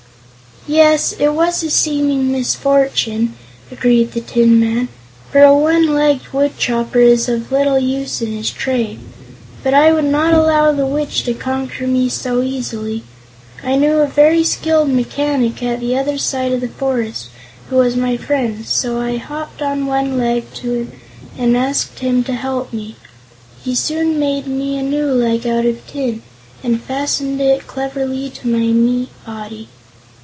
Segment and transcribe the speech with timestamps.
[0.67, 3.33] "Yes, it was a seeming misfortune,"
[3.71, 4.89] agreed the Tin Man,
[5.31, 8.99] "for a one legged woodchopper is of little use in his trade.
[9.63, 13.01] But I would not allow the Witch to conquer me so easily.
[13.63, 17.29] I knew a very skillful mechanic at the other side of the forest,
[17.71, 20.91] who was my friend, so I hopped on one leg to him
[21.39, 22.97] and asked him to help me.
[23.63, 26.21] He soon made me a new leg out of tin
[26.63, 29.67] and fastened it cleverly to my meat body.